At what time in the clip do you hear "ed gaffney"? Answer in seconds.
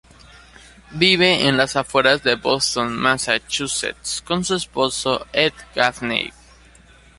5.31-6.33